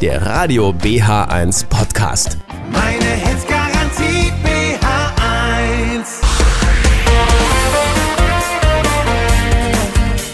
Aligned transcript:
der 0.00 0.24
Radio 0.24 0.70
BH1 0.70 1.66
Podcast. 1.66 2.38
Meine 2.72 3.04
Hits 3.04 3.46
Garantie 3.46 4.32
BH1. 4.42 6.06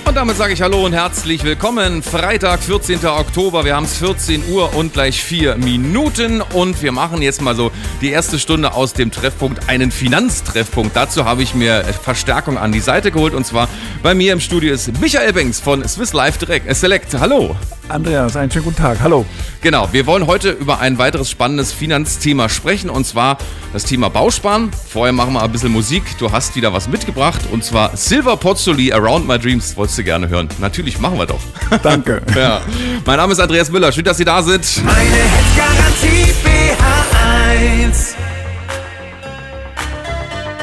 Und 0.06 0.14
damit 0.14 0.36
sage 0.36 0.52
ich 0.52 0.62
Hallo 0.62 0.86
und 0.86 0.92
herzlich 0.92 1.42
willkommen. 1.42 2.04
Freitag, 2.04 2.62
14. 2.62 3.04
Oktober. 3.06 3.64
Wir 3.64 3.74
haben 3.74 3.86
es 3.86 3.96
14 3.96 4.44
Uhr 4.52 4.72
und 4.76 4.92
gleich 4.92 5.20
4 5.24 5.56
Minuten. 5.56 6.42
Und 6.42 6.80
wir 6.80 6.92
machen 6.92 7.20
jetzt 7.20 7.42
mal 7.42 7.56
so 7.56 7.72
die 8.00 8.10
erste 8.10 8.38
Stunde 8.38 8.72
aus 8.72 8.92
dem 8.92 9.10
Treffpunkt 9.10 9.68
einen 9.68 9.90
Finanztreffpunkt. 9.90 10.94
Dazu 10.94 11.24
habe 11.24 11.42
ich 11.42 11.56
mir 11.56 11.82
Verstärkung 11.82 12.56
an 12.56 12.70
die 12.70 12.78
Seite 12.78 13.10
geholt. 13.10 13.34
Und 13.34 13.44
zwar 13.44 13.68
bei 14.04 14.14
mir 14.14 14.32
im 14.32 14.38
Studio 14.38 14.72
ist 14.72 15.00
Michael 15.00 15.32
Banks 15.32 15.58
von 15.58 15.82
Swiss 15.88 16.12
Life 16.12 16.38
Direct. 16.38 16.72
Select. 16.76 17.18
Hallo. 17.18 17.56
Andreas, 17.88 18.36
einen 18.36 18.50
schönen 18.50 18.64
guten 18.64 18.76
Tag. 18.76 18.98
Hallo. 19.00 19.24
Genau, 19.62 19.88
wir 19.92 20.06
wollen 20.06 20.26
heute 20.26 20.50
über 20.50 20.80
ein 20.80 20.98
weiteres 20.98 21.30
spannendes 21.30 21.72
Finanzthema 21.72 22.48
sprechen 22.48 22.90
und 22.90 23.06
zwar 23.06 23.38
das 23.72 23.84
Thema 23.84 24.08
Bausparen. 24.08 24.70
Vorher 24.72 25.12
machen 25.12 25.34
wir 25.34 25.42
ein 25.42 25.52
bisschen 25.52 25.72
Musik. 25.72 26.02
Du 26.18 26.32
hast 26.32 26.56
wieder 26.56 26.72
was 26.72 26.88
mitgebracht 26.88 27.40
und 27.52 27.64
zwar 27.64 27.96
Silver 27.96 28.36
Pozzoli 28.36 28.92
Around 28.92 29.28
My 29.28 29.38
Dreams. 29.38 29.76
Wolltest 29.76 29.98
du 29.98 30.04
gerne 30.04 30.28
hören? 30.28 30.48
Natürlich, 30.58 30.98
machen 30.98 31.18
wir 31.18 31.26
doch. 31.26 31.40
Danke. 31.82 32.22
ja. 32.34 32.60
Mein 33.04 33.16
Name 33.16 33.32
ist 33.32 33.40
Andreas 33.40 33.70
Müller. 33.70 33.92
Schön, 33.92 34.04
dass 34.04 34.16
Sie 34.16 34.24
da 34.24 34.42
sind. 34.42 34.84
Meine 34.84 35.00
Garantie 35.56 36.32
BH1. 36.44 38.25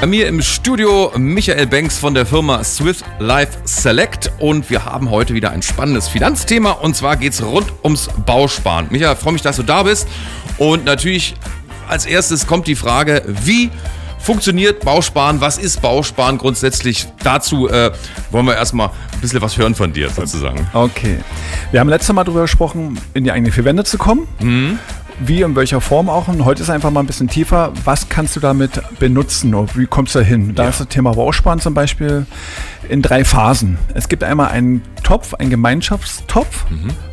Bei 0.04 0.08
mir 0.08 0.28
im 0.28 0.42
Studio 0.42 1.14
Michael 1.16 1.66
Banks 1.66 1.98
von 1.98 2.14
der 2.14 2.26
Firma 2.26 2.62
Swift 2.66 3.06
Life 3.20 3.60
Select 3.64 4.34
und 4.38 4.70
wir 4.70 4.84
haben 4.84 5.10
heute 5.10 5.34
wieder 5.34 5.52
ein 5.52 5.62
spannendes 5.62 6.10
Finanzthema 6.10 6.72
und 6.72 6.94
zwar 6.94 7.16
geht 7.16 7.32
es 7.32 7.42
rund 7.42 7.72
ums 7.86 8.10
Bausparen. 8.26 8.88
Michael, 8.90 9.16
freue 9.16 9.32
mich, 9.32 9.44
dass 9.44 9.56
du 9.56 9.64
da 9.64 9.84
bist 9.84 10.10
und 10.58 10.84
natürlich 10.84 11.36
als 11.88 12.06
erstes 12.06 12.48
kommt 12.48 12.68
die 12.68 12.76
Frage, 12.76 13.24
wie 13.46 13.70
funktioniert 14.20 14.84
Bausparen? 14.84 15.40
Was 15.40 15.58
ist 15.58 15.82
Bausparen 15.82 16.38
grundsätzlich? 16.38 17.08
Dazu 17.24 17.70
äh, 17.70 17.92
wollen 18.30 18.46
wir 18.46 18.56
erstmal 18.56 18.90
ein 18.90 19.22
bisschen 19.22 19.42
was 19.42 19.58
hören 19.58 19.74
von 19.74 19.94
dir 19.94 20.10
sozusagen. 20.10 20.68
Okay. 20.74 21.20
Wir 21.72 21.80
haben 21.80 21.88
letztes 21.88 22.14
Mal 22.14 22.26
darüber 22.26 22.42
gesprochen, 22.42 23.00
in 23.14 23.24
die 23.24 23.32
eigene 23.32 23.54
vier 23.54 23.64
Wände 23.64 23.86
zu 23.86 23.98
kommen. 23.98 24.28
Wie, 25.20 25.42
in 25.42 25.56
welcher 25.56 25.80
Form 25.80 26.10
auch. 26.10 26.28
Und 26.28 26.44
heute 26.44 26.64
ist 26.64 26.70
einfach 26.70 26.90
mal 26.92 27.00
ein 27.02 27.06
bisschen 27.06 27.28
tiefer. 27.28 27.72
Was 27.86 28.10
kannst 28.10 28.36
du 28.36 28.40
damit 28.40 28.82
benutzen? 29.00 29.54
Und 29.54 29.78
wie 29.78 29.86
kommst 29.86 30.16
du 30.16 30.20
da 30.20 30.26
hin? 30.26 30.56
Da 30.56 30.64
Ja. 30.64 30.70
ist 30.70 30.80
das 30.80 30.88
Thema 30.88 31.12
Bausparen 31.14 31.60
zum 31.60 31.74
Beispiel 31.74 32.26
in 32.90 33.02
drei 33.02 33.24
Phasen. 33.24 33.78
Es 33.94 34.10
gibt 34.10 34.24
einmal 34.24 34.50
einen 34.50 34.82
Topf, 35.04 35.34
einen 35.36 35.50
Gemeinschaftstopf 35.50 36.66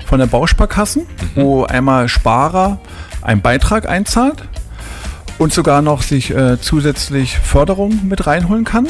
von 0.07 0.19
der 0.19 0.27
Bausparkassen, 0.27 1.07
wo 1.35 1.65
einmal 1.65 2.09
Sparer 2.09 2.79
einen 3.23 3.43
Beitrag 3.43 3.89
einzahlt 3.89 4.43
und 5.39 5.53
sogar 5.53 5.83
noch 5.83 6.03
sich 6.03 6.31
äh, 6.35 6.61
zusätzlich 6.61 7.39
Förderung 7.39 8.09
mit 8.09 8.27
reinholen 8.27 8.65
kann. 8.65 8.89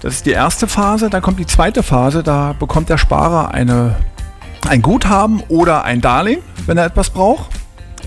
Das 0.00 0.14
ist 0.14 0.26
die 0.26 0.32
erste 0.32 0.66
Phase. 0.66 1.08
Dann 1.08 1.22
kommt 1.22 1.38
die 1.38 1.46
zweite 1.46 1.82
Phase. 1.84 2.22
Da 2.24 2.54
bekommt 2.58 2.88
der 2.88 2.98
Sparer 2.98 3.52
eine, 3.54 3.94
ein 4.68 4.82
Guthaben 4.82 5.40
oder 5.48 5.84
ein 5.84 6.00
Darlehen, 6.00 6.40
wenn 6.66 6.76
er 6.76 6.84
etwas 6.86 7.08
braucht 7.10 7.46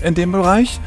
in 0.02 0.14
dem 0.14 0.32
Bereich. 0.32 0.80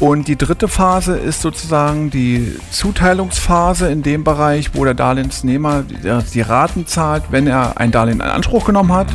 Und 0.00 0.26
die 0.26 0.36
dritte 0.36 0.66
Phase 0.68 1.16
ist 1.16 1.42
sozusagen 1.42 2.10
die 2.10 2.56
Zuteilungsphase 2.70 3.88
in 3.90 4.02
dem 4.02 4.24
Bereich, 4.24 4.70
wo 4.74 4.84
der 4.84 4.94
Darlehensnehmer 4.94 5.84
die, 6.34 6.40
Raten 6.40 6.86
zahlt, 6.86 7.24
wenn 7.30 7.46
er 7.46 7.78
ein 7.78 7.92
Darlehen 7.92 8.20
in 8.20 8.26
Anspruch 8.26 8.64
genommen 8.64 8.92
hat. 8.92 9.08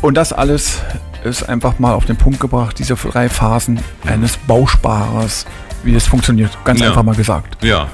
Und 0.00 0.14
das 0.16 0.32
alles 0.32 0.78
ist 1.24 1.48
einfach 1.48 1.78
mal 1.78 1.92
auf 1.94 2.04
den 2.06 2.16
Punkt 2.16 2.40
gebracht, 2.40 2.78
diese 2.78 2.94
drei 2.94 3.28
Phasen 3.28 3.80
eines 4.06 4.36
Bausparers, 4.36 5.46
wie 5.84 5.94
es 5.94 6.06
funktioniert. 6.06 6.56
Ganz 6.64 6.80
Ja. 6.80 6.88
einfach 6.88 7.02
mal 7.02 7.14
gesagt. 7.14 7.62
Ja, 7.62 7.88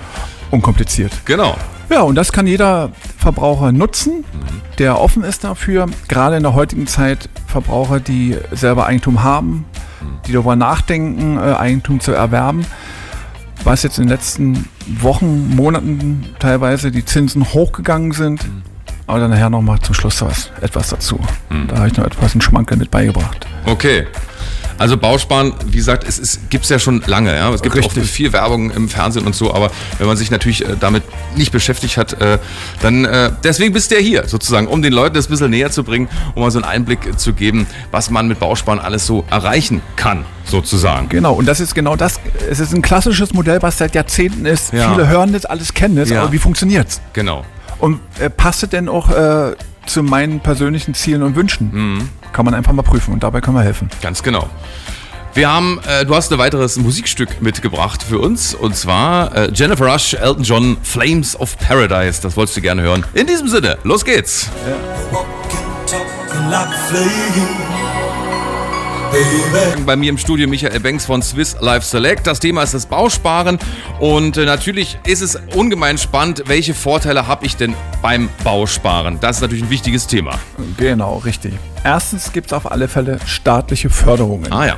Unkompliziert. 0.50 1.12
genau. 1.24 1.56
Ja, 1.90 2.02
und 2.02 2.16
das 2.16 2.32
kann 2.32 2.46
jeder 2.46 2.90
Verbraucher 3.16 3.72
nutzen, 3.72 4.24
der 4.78 5.00
offen 5.00 5.24
ist 5.24 5.44
dafür. 5.44 5.86
Gerade 6.08 6.36
in 6.36 6.42
der 6.42 6.54
heutigen 6.54 6.86
Zeit 6.86 7.28
Verbraucher, 7.46 7.98
die 7.98 8.36
selber 8.50 8.86
Eigentum 8.86 9.22
haben, 9.22 9.64
die 10.26 10.32
darüber 10.32 10.54
nachdenken, 10.54 11.38
äh, 11.38 11.54
Eigentum 11.54 12.00
zu 12.00 12.12
erwerben. 12.12 12.66
Was 13.64 13.82
jetzt 13.82 13.98
in 13.98 14.04
den 14.04 14.10
letzten 14.10 14.68
Wochen, 15.00 15.54
Monaten 15.56 16.26
teilweise 16.38 16.90
die 16.90 17.04
Zinsen 17.04 17.52
hochgegangen 17.52 18.12
sind. 18.12 18.46
Aber 19.06 19.20
dann 19.20 19.30
nachher 19.30 19.48
nochmal 19.50 19.78
zum 19.80 19.94
Schluss 19.94 20.20
was, 20.20 20.50
etwas 20.60 20.90
dazu. 20.90 21.18
Da 21.68 21.78
habe 21.78 21.88
ich 21.88 21.96
noch 21.96 22.04
etwas 22.04 22.32
einen 22.32 22.42
Schmankerl 22.42 22.76
mit 22.76 22.90
beigebracht. 22.90 23.46
Okay. 23.64 24.06
Also 24.78 24.96
Bausparen, 24.96 25.52
wie 25.66 25.76
gesagt, 25.76 26.04
es, 26.06 26.38
gibt 26.50 26.64
es 26.64 26.70
ja 26.70 26.78
schon 26.78 27.02
lange. 27.06 27.34
Ja? 27.34 27.52
Es 27.52 27.62
gibt 27.62 27.74
auch 27.74 27.78
Richtig. 27.82 28.08
viel 28.08 28.32
Werbung 28.32 28.70
im 28.70 28.88
Fernsehen 28.88 29.26
und 29.26 29.34
so, 29.34 29.52
aber 29.52 29.70
wenn 29.98 30.06
man 30.06 30.16
sich 30.16 30.30
natürlich 30.30 30.64
äh, 30.64 30.76
damit 30.78 31.02
nicht 31.36 31.50
beschäftigt 31.50 31.96
hat, 31.96 32.20
äh, 32.20 32.38
dann 32.80 33.04
äh, 33.04 33.32
deswegen 33.42 33.72
bist 33.72 33.90
du 33.90 33.96
ja 33.96 34.00
hier 34.00 34.28
sozusagen, 34.28 34.68
um 34.68 34.80
den 34.80 34.92
Leuten 34.92 35.16
das 35.16 35.26
ein 35.26 35.30
bisschen 35.30 35.50
näher 35.50 35.70
zu 35.70 35.82
bringen, 35.82 36.08
um 36.34 36.42
mal 36.42 36.50
so 36.50 36.58
einen 36.58 36.64
Einblick 36.68 37.18
zu 37.18 37.32
geben, 37.32 37.66
was 37.90 38.10
man 38.10 38.28
mit 38.28 38.38
Bausparen 38.38 38.78
alles 38.78 39.04
so 39.04 39.24
erreichen 39.30 39.82
kann, 39.96 40.24
sozusagen. 40.44 41.08
Genau, 41.08 41.34
und 41.34 41.46
das 41.46 41.58
ist 41.60 41.74
genau 41.74 41.96
das. 41.96 42.20
Es 42.48 42.60
ist 42.60 42.72
ein 42.72 42.82
klassisches 42.82 43.34
Modell, 43.34 43.60
was 43.62 43.78
seit 43.78 43.94
Jahrzehnten 43.96 44.46
ist. 44.46 44.72
Ja. 44.72 44.90
Viele 44.92 45.08
hören 45.08 45.32
das, 45.32 45.44
alles 45.44 45.74
kennen 45.74 45.96
das, 45.96 46.10
Ja. 46.10 46.22
aber 46.22 46.32
wie 46.32 46.38
funktioniert's? 46.38 47.00
Genau. 47.14 47.44
Und 47.80 48.00
äh, 48.20 48.30
passt 48.30 48.62
es 48.62 48.70
denn 48.70 48.88
auch 48.88 49.10
äh, 49.10 49.54
zu 49.86 50.02
meinen 50.02 50.40
persönlichen 50.40 50.94
Zielen 50.94 51.22
und 51.22 51.34
Wünschen? 51.36 51.70
Mhm. 51.72 52.08
Kann 52.32 52.44
man 52.44 52.54
einfach 52.54 52.72
mal 52.72 52.82
prüfen 52.82 53.14
und 53.14 53.22
dabei 53.22 53.40
können 53.40 53.56
wir 53.56 53.62
helfen. 53.62 53.88
Ganz 54.02 54.22
genau. 54.22 54.48
Wir 55.34 55.48
haben, 55.48 55.80
äh, 55.86 56.04
du 56.04 56.14
hast 56.14 56.32
ein 56.32 56.38
weiteres 56.38 56.76
Musikstück 56.78 57.40
mitgebracht 57.40 58.02
für 58.02 58.18
uns 58.18 58.54
und 58.54 58.74
zwar 58.74 59.34
äh, 59.36 59.50
Jennifer 59.52 59.92
Rush, 59.92 60.14
Elton 60.14 60.42
John, 60.42 60.76
Flames 60.82 61.38
of 61.38 61.56
Paradise. 61.58 62.20
Das 62.20 62.36
wolltest 62.36 62.56
du 62.56 62.60
gerne 62.60 62.82
hören. 62.82 63.04
In 63.14 63.26
diesem 63.26 63.48
Sinne, 63.48 63.78
los 63.84 64.04
geht's. 64.04 64.48
Talking 65.86 66.48
Bei 69.86 69.96
mir 69.96 70.10
im 70.10 70.18
Studio 70.18 70.48
Michael 70.48 70.80
Banks 70.80 71.06
von 71.06 71.22
Swiss 71.22 71.56
Life 71.60 71.86
Select. 71.86 72.26
Das 72.26 72.40
Thema 72.40 72.62
ist 72.62 72.74
das 72.74 72.86
Bausparen 72.86 73.58
und 74.00 74.36
äh, 74.36 74.44
natürlich 74.44 74.98
ist 75.06 75.22
es 75.22 75.38
ungemein 75.54 75.98
spannend, 75.98 76.44
welche 76.46 76.74
Vorteile 76.74 77.26
habe 77.26 77.46
ich 77.46 77.56
denn 77.56 77.74
beim 78.02 78.28
Bausparen? 78.44 79.18
Das 79.20 79.36
ist 79.36 79.42
natürlich 79.42 79.64
ein 79.64 79.70
wichtiges 79.70 80.06
Thema. 80.06 80.38
Genau, 80.76 81.18
richtig. 81.18 81.54
Erstens 81.84 82.32
gibt 82.32 82.48
es 82.48 82.52
auf 82.52 82.70
alle 82.70 82.88
Fälle 82.88 83.18
staatliche 83.24 83.90
Förderungen. 83.90 84.52
Ah 84.52 84.66
ja. 84.66 84.76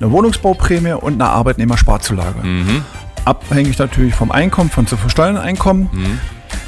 Eine 0.00 0.10
Wohnungsbauprämie 0.10 0.92
und 0.92 1.14
eine 1.14 1.30
Arbeitnehmersparzulage. 1.30 2.42
Abhängig 3.24 3.78
natürlich 3.78 4.14
vom 4.14 4.30
Einkommen, 4.30 4.70
von 4.70 4.86
zu 4.86 4.96
versteuernden 4.96 5.42
Einkommen. 5.42 6.18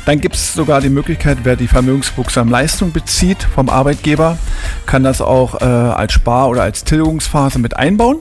Dann 0.09 0.23
gibt 0.23 0.37
es 0.37 0.55
sogar 0.55 0.81
die 0.81 0.89
Möglichkeit, 0.89 1.41
wer 1.43 1.55
die 1.55 1.69
vermögenswirksame 1.69 2.51
Leistung 2.51 2.93
bezieht 2.93 3.43
vom 3.43 3.69
Arbeitgeber, 3.69 4.39
kann 4.87 5.05
das 5.05 5.21
auch 5.21 5.61
äh, 5.61 5.65
als 5.65 6.15
Spar- 6.15 6.49
oder 6.49 6.63
als 6.63 6.85
Tilgungsphase 6.85 7.59
mit 7.59 7.77
einbauen. 7.77 8.21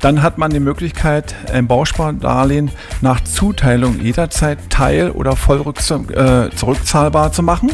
Dann 0.00 0.22
hat 0.22 0.38
man 0.38 0.50
die 0.50 0.58
Möglichkeit, 0.58 1.36
ein 1.52 1.68
Bauspardarlehen 1.68 2.72
nach 3.00 3.22
Zuteilung 3.22 4.00
jederzeit 4.00 4.58
teil- 4.68 5.12
oder 5.12 5.36
voll 5.36 5.60
äh, 5.60 6.50
zurückzahlbar 6.50 7.30
zu 7.30 7.44
machen. 7.44 7.70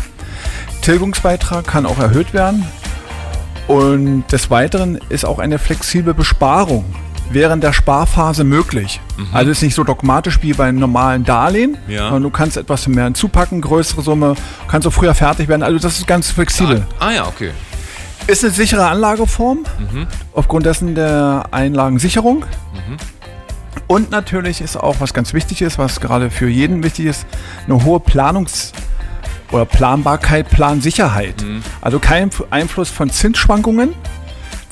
Tilgungsbeitrag 0.83 1.67
kann 1.67 1.87
auch 1.87 1.99
erhöht 1.99 2.35
werden. 2.35 2.67
Und 3.69 4.31
des 4.31 4.51
Weiteren 4.51 5.01
ist 5.09 5.25
auch 5.25 5.39
eine 5.39 5.59
flexible 5.59 6.13
Besparung 6.13 6.85
während 7.34 7.62
der 7.65 7.72
Sparphase 7.72 8.44
möglich. 8.44 9.00
Also 9.32 9.50
ist 9.50 9.62
nicht 9.62 9.75
so 9.75 9.84
dogmatisch 9.84 10.38
wie 10.43 10.53
bei 10.53 10.66
einem 10.66 10.78
normalen 10.78 11.25
Darlehen, 11.25 11.76
Ja. 11.88 12.04
sondern 12.04 12.22
du 12.25 12.31
kannst 12.31 12.56
etwas 12.56 12.87
mehr 12.88 13.04
hinzupacken, 13.04 13.60
größere 13.60 14.03
Summe, 14.03 14.34
kannst 14.69 14.87
auch 14.88 14.93
früher 14.93 15.15
fertig 15.15 15.48
werden. 15.48 15.62
Also 15.62 15.78
das 15.78 15.98
ist 15.98 16.06
ganz 16.06 16.31
flexibel. 16.31 16.87
Ah, 16.98 17.06
ah 17.09 17.12
ja, 17.12 17.26
okay. 17.26 17.50
Ist 18.26 18.44
eine 18.44 18.53
sichere 18.53 18.87
Anlageform, 18.87 19.64
aufgrund 20.32 20.67
dessen 20.67 20.94
der 20.94 21.44
Einlagensicherung. 21.50 22.44
Und 23.88 24.11
natürlich 24.11 24.61
ist 24.61 24.76
auch, 24.76 24.96
was 25.00 25.12
ganz 25.12 25.35
wichtig 25.35 25.61
ist, 25.62 25.76
was 25.78 26.00
gerade 26.00 26.31
für 26.31 26.49
jeden 26.49 26.82
wichtig 26.82 27.06
ist, 27.06 27.26
eine 27.67 27.85
hohe 27.85 27.99
Planungs- 27.99 28.73
oder 29.50 29.67
Planbarkeit, 29.67 30.49
Plansicherheit. 30.49 31.44
Also 31.81 31.99
kein 31.99 32.31
Einfluss 32.50 32.88
von 32.90 33.11
Zinsschwankungen. 33.11 33.90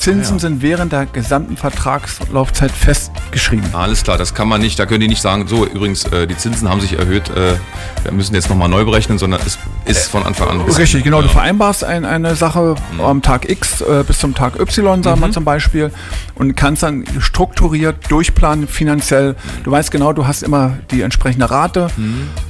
Zinsen 0.00 0.36
Ja. 0.36 0.40
sind 0.40 0.62
während 0.62 0.92
der 0.92 1.04
gesamten 1.04 1.58
Vertragslaufzeit 1.58 2.70
festgeschrieben. 2.70 3.74
Alles 3.74 4.02
klar, 4.02 4.16
das 4.16 4.32
kann 4.34 4.48
man 4.48 4.62
nicht. 4.62 4.78
Da 4.78 4.86
können 4.86 5.00
die 5.00 5.08
nicht 5.08 5.20
sagen, 5.20 5.46
so 5.46 5.66
übrigens, 5.66 6.04
äh, 6.04 6.26
die 6.26 6.36
Zinsen 6.38 6.70
haben 6.70 6.80
sich 6.80 6.98
erhöht, 6.98 7.28
äh, 7.28 7.56
wir 8.04 8.12
müssen 8.12 8.34
jetzt 8.34 8.48
nochmal 8.48 8.70
neu 8.70 8.84
berechnen, 8.86 9.18
sondern 9.18 9.40
es 9.44 9.58
ist 9.84 10.08
von 10.10 10.22
Anfang 10.24 10.48
an. 10.48 10.64
bis- 10.64 10.78
Richtig, 10.78 11.04
genau. 11.04 11.20
Du 11.20 11.26
Ja. 11.26 11.32
vereinbarst 11.34 11.84
ein, 11.84 12.06
eine 12.06 12.34
Sache 12.34 12.76
am 12.98 13.20
Tag 13.20 13.50
X 13.50 13.82
äh, 13.82 14.02
bis 14.06 14.18
zum 14.20 14.34
Tag 14.34 14.58
Y, 14.58 15.02
sagen 15.02 15.20
wir 15.20 15.30
zum 15.32 15.44
Beispiel, 15.44 15.92
und 16.34 16.56
kannst 16.56 16.82
dann 16.82 17.04
strukturiert 17.18 18.10
durchplanen 18.10 18.66
finanziell. 18.68 19.36
Du 19.64 19.70
weißt 19.70 19.90
genau, 19.90 20.14
du 20.14 20.26
hast 20.26 20.42
immer 20.42 20.78
die 20.90 21.02
entsprechende 21.02 21.50
Rate, 21.50 21.88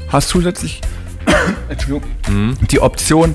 hast 0.08 0.28
zusätzlich 0.28 0.80
die 2.70 2.80
Option, 2.80 3.34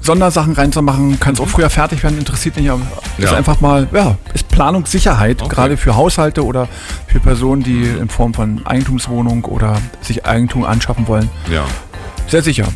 Sondersachen 0.00 0.52
reinzumachen, 0.54 1.18
kann 1.20 1.34
es 1.34 1.40
auch 1.40 1.48
früher 1.48 1.70
fertig 1.70 2.02
werden, 2.02 2.18
interessiert 2.18 2.56
nicht, 2.56 2.70
aber 2.70 2.80
ist 2.82 3.18
Mhm. 3.18 3.24
Ja. 3.24 3.32
einfach 3.34 3.60
mal, 3.60 3.88
ja, 3.92 4.16
ist 4.34 4.48
Planungssicherheit, 4.48 5.42
Okay. 5.42 5.54
gerade 5.54 5.76
für 5.76 5.96
Haushalte 5.96 6.44
oder 6.44 6.68
für 7.06 7.20
Personen, 7.20 7.62
die 7.62 7.82
in 7.84 8.08
Form 8.08 8.32
von 8.34 8.64
Eigentumswohnung 8.66 9.44
oder 9.44 9.76
sich 10.00 10.24
Eigentum 10.26 10.64
anschaffen 10.64 11.08
wollen. 11.08 11.28
Ja. 11.50 11.64
Sehr 12.28 12.42
sicher. 12.42 12.66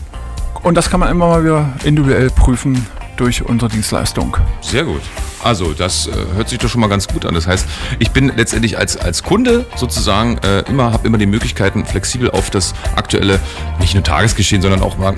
Und 0.63 0.77
das 0.77 0.91
kann 0.91 1.01
man 1.01 1.09
immer 1.11 1.29
mal 1.29 1.45
wieder 1.45 1.73
individuell 1.85 2.31
prüfen 2.31 2.87
durch 3.17 3.45
unsere 3.45 3.71
Dienstleistung. 3.71 4.37
Sehr 4.61 4.85
gut. 4.85 5.01
Also, 5.45 5.73
das 5.75 6.07
äh, 6.07 6.13
hört 6.37 6.49
sich 6.49 6.59
doch 6.59 6.69
schon 6.69 6.81
mal 6.81 6.87
ganz 6.87 7.09
gut 7.09 7.27
an. 7.27 7.35
Das 7.35 7.47
heißt, 7.49 7.67
ich 7.99 8.13
bin 8.13 8.33
letztendlich 8.37 8.79
als, 8.79 8.97
als 8.97 9.23
Kunde 9.25 9.67
sozusagen 9.75 10.39
äh, 10.39 10.61
immer, 10.69 10.93
habe 10.93 11.07
immer 11.07 11.19
die 11.19 11.27
Möglichkeiten, 11.27 11.85
flexibel 11.85 12.31
auf 12.31 12.49
das 12.51 12.75
aktuelle, 12.95 13.41
nicht 13.81 13.95
nur 13.95 14.05
Tagesgeschehen, 14.05 14.63
sondern 14.63 14.83
auch 14.83 14.99
mal, 14.99 15.15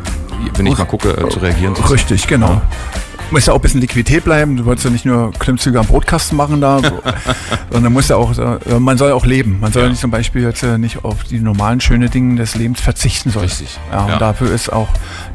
wenn 0.57 0.67
ich 0.67 0.79
mal 0.79 0.85
gucke, 0.85 1.11
äh, 1.11 1.29
zu 1.29 1.39
reagieren. 1.39 1.75
Richtig, 1.75 2.27
genau. 2.27 2.61
Muss 3.31 3.47
ja 3.47 3.53
auch 3.53 3.59
ein 3.59 3.63
bisschen 3.63 3.81
Liquidität 3.81 4.25
bleiben. 4.25 4.57
Du 4.57 4.65
wolltest 4.65 4.85
ja 4.85 4.91
nicht 4.91 5.07
nur 5.07 5.33
Klimmzüge 5.33 5.79
am 5.81 5.87
Brotkasten 5.87 6.37
machen 6.37 6.61
da, 6.61 6.81
so, 6.81 7.03
sondern 7.71 7.93
muss 7.93 8.09
ja 8.09 8.17
auch, 8.17 8.37
äh, 8.39 8.79
man 8.79 8.99
soll 8.99 9.09
ja 9.09 9.15
auch 9.15 9.27
leben. 9.27 9.59
Man 9.61 9.73
soll 9.73 9.83
ja. 9.83 9.87
Ja. 9.87 9.91
nicht 9.91 10.01
zum 10.01 10.11
Beispiel 10.11 10.43
jetzt 10.43 10.63
äh, 10.63 10.79
nicht 10.79 11.05
auf 11.05 11.25
die 11.25 11.41
normalen 11.41 11.81
schönen 11.81 12.11
Dinge 12.11 12.37
des 12.37 12.55
Lebens 12.55 12.81
verzichten 12.81 13.31
soll. 13.31 13.45
Richtig, 13.45 13.79
Ja, 13.91 14.07
ja. 14.07 14.13
Und 14.15 14.21
dafür 14.21 14.53
ist 14.53 14.73
auch 14.73 14.89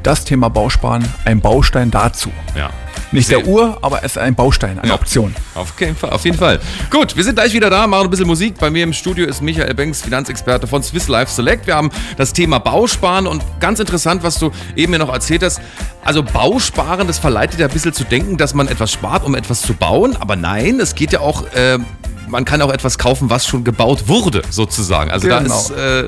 das 0.04 0.24
Thema 0.24 0.50
Bausparen 0.50 1.04
ein 1.26 1.42
Baustein 1.42 1.92
dazu. 1.92 2.30
Ja. 2.56 2.70
Nicht 3.12 3.28
Sehr- 3.28 3.40
der 3.40 3.48
Uhr, 3.48 3.78
aber 3.82 4.00
es 4.04 4.12
ist 4.12 4.18
ein 4.20 4.36
Baustein, 4.36 4.78
eine 4.78 4.90
Ja. 4.90 4.94
Option. 4.94 5.34
Auf 5.56 5.74
jeden, 5.80 5.96
Fall, 5.96 6.12
auf 6.12 6.24
jeden 6.26 6.38
Fall. 6.38 6.60
Gut, 6.92 7.16
wir 7.16 7.24
sind 7.24 7.36
gleich 7.36 7.52
wieder 7.54 7.70
da, 7.72 7.88
machen 7.88 8.04
ein 8.04 8.10
bisschen 8.12 8.28
Musik. 8.28 8.60
Bei 8.60 8.70
mir 8.70 8.84
im 8.84 8.94
Studio 8.94 9.26
ist 9.26 9.42
Michael 9.42 9.74
Banks, 9.74 10.02
Finanzexperte 10.04 10.68
von 10.68 10.84
Swiss 10.84 11.08
Life 11.08 11.32
Select. 11.34 11.66
Wir 11.66 11.76
haben 11.76 11.90
das 12.18 12.34
Thema 12.34 12.60
Bausparen 12.60 13.26
und 13.26 13.42
ganz 13.60 13.80
interessant, 13.80 14.22
was 14.22 14.38
du 14.38 14.52
eben 14.76 14.92
mir 14.92 15.00
noch 15.00 15.12
erzählt 15.12 15.42
hast. 15.42 15.60
Also 16.06 16.22
Bausparen, 16.22 17.08
das 17.08 17.18
verleitet 17.18 17.60
ja 17.60 17.66
ein 17.68 17.74
bisschen 17.74 17.94
zu 17.94 18.04
denken, 18.04 18.38
dass 18.38 18.54
man 18.54 18.68
etwas 18.68 18.92
spart, 18.92 19.26
um 19.26 19.34
etwas 19.34 19.62
zu 19.64 19.74
bauen. 19.74 20.16
Aber 20.20 20.36
nein, 20.36 20.80
es 20.80 20.94
geht 20.94 21.12
ja 21.12 21.22
auch, 21.22 21.44
äh, 21.54 21.80
man 22.30 22.46
kann 22.46 22.62
auch 22.62 22.72
etwas 22.72 22.98
kaufen, 22.98 23.30
was 23.30 23.46
schon 23.46 23.64
gebaut 23.64 24.08
wurde, 24.08 24.42
sozusagen. 24.50 25.12
Also 25.12 25.28
da 25.28 25.40
Genau. 25.40 25.56
ist 25.58 25.72
äh, 25.72 26.06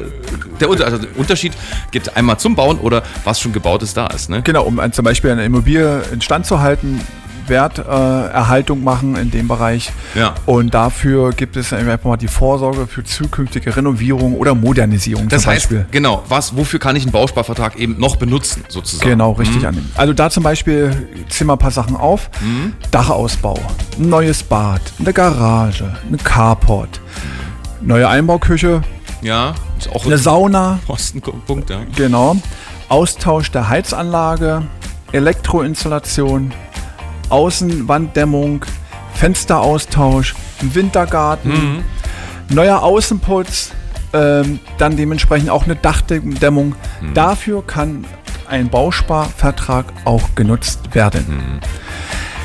der, 0.59 0.69
Unter 0.69 0.85
also 0.85 0.97
der 0.99 1.09
Unterschied 1.17 1.53
geht 1.91 2.15
einmal 2.15 2.37
zum 2.37 2.55
Bauen 2.55 2.77
oder 2.79 3.03
was 3.23 3.39
schon 3.39 3.51
gebaut 3.53 3.83
ist, 3.83 3.97
da 3.97 4.07
ist. 4.07 4.29
Ne? 4.29 4.41
Genau, 4.43 4.63
um 4.63 4.79
ein- 4.79 4.93
zum 4.93 5.03
Beispiel 5.05 5.31
eine 5.31 5.43
Immobilie 5.45 6.01
instand 6.11 6.45
zu 6.45 6.59
halten, 6.59 7.01
Werterhaltung 7.47 8.31
Erhaltung 8.31 8.83
machen 8.83 9.15
in 9.15 9.31
dem 9.31 9.47
Bereich. 9.47 9.91
Ja. 10.15 10.33
Und 10.45 10.73
dafür 10.73 11.31
gibt 11.31 11.55
es 11.57 11.71
einfach 11.73 12.03
mal 12.03 12.17
die 12.17 12.27
Vorsorge 12.27 12.87
für 12.87 13.03
zukünftige 13.03 13.75
Renovierung 13.75 14.35
oder 14.35 14.55
Modernisierung 14.55 15.29
Das 15.29 15.43
zum 15.43 15.51
heißt, 15.51 15.69
Beispiel. 15.69 15.85
genau, 15.91 16.23
was, 16.27 16.55
wofür 16.57 16.79
kann 16.79 16.95
ich 16.95 17.03
einen 17.03 17.11
Bausparvertrag 17.11 17.77
eben 17.77 17.97
noch 17.99 18.15
benutzen, 18.17 18.63
sozusagen? 18.67 19.09
Genau, 19.09 19.31
richtig 19.33 19.65
annehmen. 19.67 19.89
Also 19.95 20.13
da 20.13 20.29
zum 20.29 20.43
Beispiel 20.43 21.07
ziehen 21.29 21.47
wir 21.47 21.53
ein 21.53 21.59
paar 21.59 21.71
Sachen 21.71 21.95
auf. 21.95 22.29
Dachausbau, 22.91 23.57
ein 23.99 24.09
neues 24.09 24.43
Bad, 24.43 24.81
eine 24.99 25.13
Garage, 25.13 25.95
eine 26.07 26.17
Carport, 26.17 26.99
neue 27.81 28.07
Einbauküche, 28.07 28.81
Ja, 29.21 29.53
ist 29.77 29.89
auch 29.93 30.05
eine 30.05 30.17
Sauna, 30.17 30.79
Kostenpunkt, 30.87 31.69
ja. 31.69 31.79
genau. 31.95 32.35
Austausch 32.89 33.51
der 33.51 33.69
Heizanlage, 33.69 34.63
Elektroinstallation, 35.13 36.51
Außenwanddämmung, 37.31 38.65
Fensteraustausch, 39.13 40.35
Wintergarten, 40.61 41.83
neuer 42.49 42.81
Außenputz, 42.83 43.71
ähm, 44.13 44.59
dann 44.77 44.97
dementsprechend 44.97 45.49
auch 45.49 45.65
eine 45.65 45.75
Dachdämmung. 45.75 46.75
Dafür 47.13 47.65
kann 47.65 48.05
ein 48.49 48.69
Bausparvertrag 48.69 49.85
auch 50.05 50.35
genutzt 50.35 50.93
werden. 50.93 51.61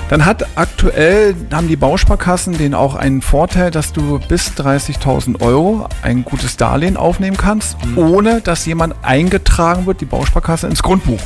Dann 0.09 0.25
hat 0.25 0.47
aktuell, 0.57 1.35
haben 1.53 1.67
die 1.67 1.75
Bausparkassen 1.77 2.57
den 2.57 2.75
auch 2.75 2.95
einen 2.95 3.23
Vorteil, 3.23 3.73
dass 3.73 3.93
du 3.93 4.21
bis 4.29 4.53
30.000 4.53 5.41
Euro 5.43 5.89
ein 6.03 6.25
gutes 6.25 6.57
Darlehen 6.57 6.97
aufnehmen 6.97 7.37
kannst, 7.37 7.77
ohne 7.97 8.41
dass 8.41 8.65
jemand 8.67 8.95
eingetragen 9.03 9.87
wird, 9.87 10.01
die 10.01 10.05
Bausparkasse, 10.05 10.69
ins 10.69 10.83
Grundbuch. 10.83 11.21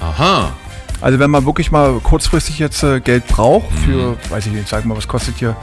Aha. 0.00 0.54
Also 1.02 1.18
wenn 1.18 1.30
man 1.30 1.44
wirklich 1.44 1.70
mal 1.70 2.00
kurzfristig 2.02 2.58
jetzt 2.58 2.82
äh, 2.82 3.00
Geld 3.00 3.26
braucht 3.26 3.66
für, 3.84 4.16
weiß 4.30 4.46
ich 4.46 4.52
nicht, 4.52 4.68
sag 4.68 4.84
mal, 4.84 4.96
was 4.96 5.08
kostet 5.08 5.36
hier? 5.36 5.56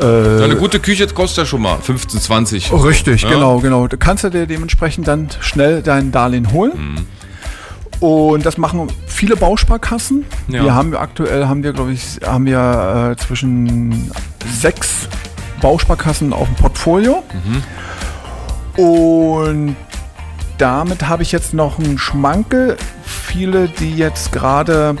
So 0.00 0.06
eine 0.08 0.56
gute 0.56 0.80
Küche 0.80 1.06
kostet 1.08 1.38
ja 1.38 1.46
schon 1.46 1.62
mal 1.62 1.76
15, 1.78 2.18
20. 2.18 2.72
Oh, 2.72 2.76
richtig, 2.76 3.22
Ja. 3.22 3.30
genau, 3.30 3.58
genau. 3.60 3.86
Da 3.86 3.96
kannst 3.96 4.24
du 4.24 4.30
dir 4.30 4.46
dementsprechend 4.46 5.06
dann 5.06 5.28
schnell 5.40 5.82
dein 5.82 6.10
Darlehen 6.10 6.50
holen. 6.50 6.72
Mhm. 6.74 7.06
Und 8.04 8.44
das 8.46 8.58
machen 8.58 8.88
viele 9.06 9.36
Bausparkassen. 9.36 10.24
Ja. 10.48 10.64
Wir 10.64 10.74
haben 10.74 10.96
aktuell 10.96 11.46
haben 11.46 11.62
wir, 11.62 11.72
glaube 11.72 11.92
ich, 11.92 12.18
haben 12.26 12.46
wir 12.46 13.12
äh, 13.12 13.22
zwischen 13.22 14.10
sechs 14.60 15.06
Bausparkassen 15.60 16.32
auf 16.32 16.48
dem 16.48 16.56
Portfolio. 16.56 17.22
Mhm. 18.76 18.82
Und 18.82 19.76
damit 20.58 21.06
habe 21.06 21.22
ich 21.22 21.30
jetzt 21.32 21.54
noch 21.54 21.78
einen 21.78 21.98
Schmankel. 21.98 22.76
Viele, 23.32 23.68
die 23.68 23.96
jetzt 23.96 24.30
gerade 24.30 24.94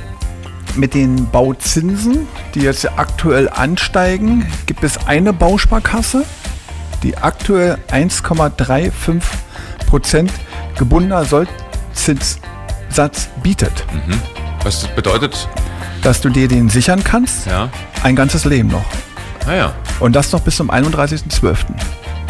mit 0.74 0.94
den 0.94 1.28
Bauzinsen, 1.30 2.26
die 2.54 2.60
jetzt 2.60 2.88
aktuell 2.98 3.50
ansteigen, 3.50 4.46
gibt 4.64 4.82
es 4.84 5.06
eine 5.06 5.34
Bausparkasse, 5.34 6.24
die 7.02 7.18
aktuell 7.18 7.76
1,35 7.90 9.20
Prozent 9.86 10.32
gebundener 10.78 11.26
Sollzinssatz 11.26 12.38
bietet. 13.42 13.84
Was 14.64 14.80
das 14.80 14.90
bedeutet? 14.94 15.46
Dass 16.02 16.22
du 16.22 16.30
dir 16.30 16.48
den 16.48 16.70
sichern 16.70 17.04
kannst, 17.04 17.44
Ja. 17.46 17.68
ein 18.02 18.16
ganzes 18.16 18.46
Leben 18.46 18.68
noch. 18.68 18.84
Naja. 19.46 19.74
Und 20.00 20.16
das 20.16 20.32
noch 20.32 20.40
bis 20.40 20.56
zum 20.56 20.70
31.12. 20.70 21.66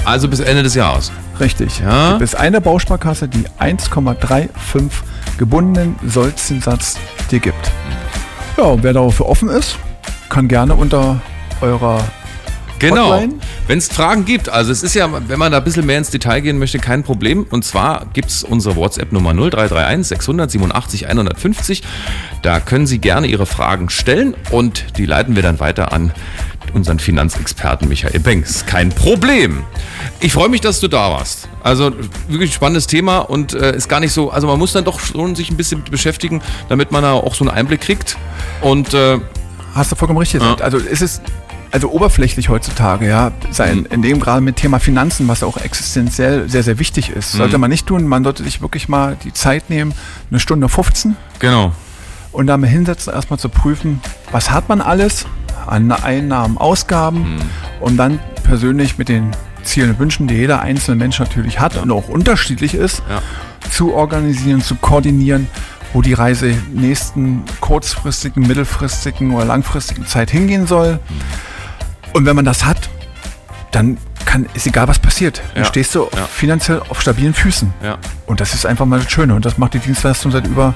Also 0.04 0.26
bis 0.26 0.40
Ende 0.40 0.64
des 0.64 0.74
Jahres. 0.74 1.12
Richtig. 1.38 1.78
Ja. 1.78 2.10
Gibt 2.10 2.22
es 2.22 2.34
eine 2.34 2.60
Bausparkasse, 2.60 3.28
die 3.28 3.44
1,35 3.60 4.90
gebundenen 5.42 5.96
Sollzinssatz 6.06 7.00
dir 7.32 7.40
gibt. 7.40 7.72
Ja, 8.56 8.80
wer 8.80 8.92
dafür 8.92 9.26
offen 9.26 9.48
ist, 9.48 9.76
kann 10.28 10.46
gerne 10.46 10.76
unter 10.76 11.20
eurer 11.60 11.98
Genau. 12.78 13.22
Wenn 13.68 13.78
es 13.78 13.88
Fragen 13.88 14.24
gibt, 14.24 14.48
also 14.48 14.72
es 14.72 14.82
ist 14.82 14.94
ja, 14.94 15.08
wenn 15.28 15.38
man 15.38 15.52
da 15.52 15.58
ein 15.58 15.64
bisschen 15.64 15.86
mehr 15.86 15.98
ins 15.98 16.10
Detail 16.10 16.40
gehen 16.40 16.58
möchte, 16.58 16.78
kein 16.78 17.04
Problem. 17.04 17.46
Und 17.48 17.64
zwar 17.64 18.06
gibt 18.12 18.28
es 18.28 18.42
unsere 18.42 18.74
WhatsApp-Nummer 18.74 19.32
0331 19.34 20.06
687 20.08 21.08
150. 21.08 21.82
Da 22.42 22.58
können 22.60 22.86
Sie 22.86 22.98
gerne 22.98 23.28
Ihre 23.28 23.46
Fragen 23.46 23.88
stellen 23.88 24.34
und 24.50 24.96
die 24.96 25.06
leiten 25.06 25.36
wir 25.36 25.42
dann 25.42 25.60
weiter 25.60 25.92
an 25.92 26.12
unseren 26.74 26.98
Finanzexperten 26.98 27.88
Michael 27.88 28.20
Banks. 28.20 28.66
Kein 28.66 28.90
Problem. 28.90 29.64
Ich 30.20 30.32
freue 30.32 30.48
mich, 30.48 30.60
dass 30.60 30.80
du 30.80 30.88
da 30.88 31.10
warst. 31.10 31.48
Also 31.62 31.92
wirklich 32.28 32.54
spannendes 32.54 32.86
Thema 32.86 33.18
und 33.18 33.54
äh, 33.54 33.76
ist 33.76 33.88
gar 33.88 34.00
nicht 34.00 34.12
so, 34.12 34.30
also 34.30 34.46
man 34.46 34.58
muss 34.58 34.72
dann 34.72 34.84
doch 34.84 35.00
schon 35.00 35.34
sich 35.34 35.50
ein 35.50 35.56
bisschen 35.56 35.80
mit 35.80 35.90
beschäftigen, 35.90 36.42
damit 36.68 36.90
man 36.92 37.02
da 37.02 37.12
auch 37.12 37.34
so 37.34 37.44
einen 37.44 37.56
Einblick 37.56 37.82
kriegt. 37.82 38.16
Und 38.60 38.94
äh, 38.94 39.18
Hast 39.74 39.90
du 39.90 39.96
vollkommen 39.96 40.18
richtig 40.18 40.40
gesagt. 40.40 40.60
Also 40.60 40.78
es 40.78 41.00
ist 41.00 41.22
also 41.70 41.90
oberflächlich 41.90 42.50
heutzutage, 42.50 43.08
ja, 43.08 43.32
sein, 43.50 43.86
in 43.90 44.02
dem 44.02 44.20
gerade 44.20 44.42
mit 44.42 44.56
Thema 44.56 44.78
Finanzen, 44.78 45.26
was 45.28 45.42
auch 45.42 45.56
existenziell 45.56 46.48
sehr, 46.50 46.62
sehr 46.62 46.78
wichig 46.78 47.08
ist. 47.08 47.32
Sollte 47.32 47.56
man 47.56 47.70
nicht 47.70 47.86
tun, 47.86 48.06
man 48.06 48.24
sollte 48.24 48.42
sich 48.42 48.60
wirklich 48.60 48.90
mal 48.90 49.16
die 49.24 49.32
Zeit 49.32 49.70
nehmen, 49.70 49.94
eine 50.30 50.38
Stunde 50.38 50.68
15 50.68 51.16
genau. 51.38 51.72
und 52.30 52.46
dann 52.46 52.60
mal 52.60 52.66
hinsetzen, 52.66 53.14
erstmal 53.14 53.38
zu 53.38 53.48
prüfen, 53.48 54.02
was 54.30 54.50
hat 54.50 54.68
man 54.68 54.82
alles 54.82 55.24
an 55.66 55.90
Einnahmen, 55.92 56.58
Ausgaben 56.58 57.36
und 57.80 57.96
dann 57.96 58.18
persönlich 58.42 58.98
mit 58.98 59.08
den 59.08 59.30
Zielen 59.62 59.90
und 59.90 59.98
Wünschen, 59.98 60.26
die 60.26 60.34
jeder 60.34 60.60
einzelne 60.60 60.96
Mensch 60.96 61.18
natürlich 61.20 61.60
hat 61.60 61.76
und 61.76 61.90
auch 61.92 62.08
unterschiedlich 62.08 62.74
ist, 62.74 63.02
Ja. 63.08 63.22
zu 63.70 63.94
organisieren, 63.94 64.60
zu 64.60 64.74
koordinieren, 64.74 65.46
wo 65.92 66.02
die 66.02 66.14
Reise 66.14 66.54
nächsten 66.72 67.44
kurzfristigen, 67.60 68.46
mittelfristigen 68.46 69.32
oder 69.34 69.44
langfristigen 69.44 70.06
Zeit 70.06 70.30
hingehen 70.30 70.66
soll. 70.66 70.98
Und 72.12 72.26
wenn 72.26 72.34
man 72.34 72.44
das 72.44 72.64
hat, 72.64 72.88
dann 73.70 73.98
kann, 74.24 74.46
ist 74.54 74.66
egal 74.66 74.88
was 74.88 74.98
passiert. 74.98 75.42
Ja. 75.54 75.64
stehst 75.64 75.94
du 75.94 76.08
Ja. 76.16 76.26
finanziell 76.26 76.80
auf 76.88 77.00
stabilen 77.00 77.34
Füßen. 77.34 77.72
Ja. 77.84 77.98
Und 78.26 78.40
das 78.40 78.54
ist 78.54 78.64
einfach 78.66 78.86
mal 78.86 79.00
das 79.00 79.10
Schöne. 79.10 79.34
Und 79.34 79.44
das 79.44 79.58
macht 79.58 79.74
die 79.74 79.78
Dienstleistung 79.78 80.32
seit 80.32 80.46
über 80.46 80.74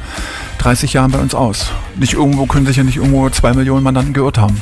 30 0.58 0.92
Jahren 0.92 1.10
bei 1.10 1.18
uns 1.18 1.34
aus. 1.34 1.70
Nicht 1.96 2.12
irgendwo 2.14 2.46
können 2.46 2.66
sich 2.66 2.76
ja 2.76 2.82
nicht 2.84 2.96
irgendwo 2.96 3.28
zwei 3.30 3.52
Millionen 3.54 3.82
Mandanten 3.82 4.12
geirrt 4.12 4.36
haben. 4.38 4.60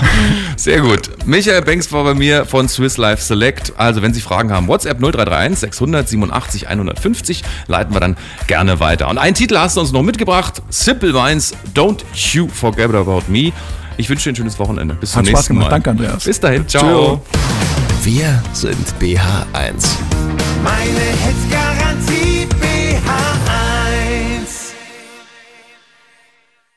Sehr 0.56 0.80
gut. 0.80 1.10
Michael 1.26 1.62
Banks 1.62 1.90
war 1.92 2.04
bei 2.04 2.14
mir 2.14 2.44
von 2.44 2.68
Swiss 2.68 2.96
Life 2.96 3.22
Select. 3.22 3.72
Also 3.76 4.02
wenn 4.02 4.12
Sie 4.12 4.20
Fragen 4.20 4.52
haben, 4.52 4.68
WhatsApp 4.68 4.98
0331 5.00 5.60
687 5.60 6.68
150 6.68 7.42
leiten 7.68 7.94
wir 7.94 8.00
dann 8.00 8.16
gerne 8.46 8.80
weiter. 8.80 9.08
Und 9.08 9.18
einen 9.18 9.34
Titel 9.34 9.56
hast 9.56 9.76
du 9.76 9.80
uns 9.80 9.92
noch 9.92 10.02
mitgebracht. 10.02 10.62
Simple 10.68 11.12
Minds, 11.12 11.54
Don't 11.74 12.00
You 12.32 12.48
Forget 12.48 12.94
About 12.94 13.22
Me. 13.28 13.52
Ich 13.98 14.10
wünsche 14.10 14.24
dir 14.24 14.32
ein 14.32 14.36
schönes 14.36 14.58
Wochenende. 14.58 14.94
Bis 14.94 15.12
zum 15.12 15.20
Hat 15.20 15.28
Spaß 15.28 15.38
nächsten 15.38 15.54
gemacht. 15.54 15.70
Mal. 15.70 15.76
Danke, 15.76 15.90
Andreas. 15.90 16.24
Bis 16.24 16.38
dahin. 16.38 16.68
Ciao. 16.68 17.22
Wir 18.06 18.40
sind 18.52 18.86
BH1. 19.00 19.84
Meine 20.62 21.06
Hits 21.24 21.85